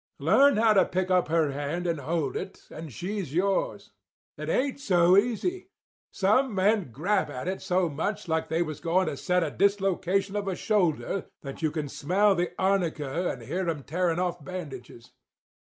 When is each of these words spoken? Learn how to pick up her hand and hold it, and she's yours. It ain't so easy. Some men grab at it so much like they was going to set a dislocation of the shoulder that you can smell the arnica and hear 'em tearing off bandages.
Learn 0.17 0.57
how 0.57 0.73
to 0.73 0.83
pick 0.85 1.11
up 1.11 1.27
her 1.27 1.51
hand 1.51 1.85
and 1.85 1.99
hold 1.99 2.35
it, 2.35 2.65
and 2.71 2.91
she's 2.91 3.35
yours. 3.35 3.91
It 4.35 4.49
ain't 4.49 4.79
so 4.79 5.15
easy. 5.15 5.69
Some 6.11 6.55
men 6.55 6.89
grab 6.91 7.29
at 7.29 7.47
it 7.47 7.61
so 7.61 7.87
much 7.87 8.27
like 8.27 8.49
they 8.49 8.63
was 8.63 8.79
going 8.79 9.05
to 9.05 9.15
set 9.15 9.43
a 9.43 9.51
dislocation 9.51 10.35
of 10.35 10.45
the 10.45 10.55
shoulder 10.55 11.27
that 11.43 11.61
you 11.61 11.69
can 11.69 11.87
smell 11.87 12.33
the 12.33 12.51
arnica 12.57 13.29
and 13.29 13.43
hear 13.43 13.69
'em 13.69 13.83
tearing 13.83 14.17
off 14.17 14.43
bandages. 14.43 15.11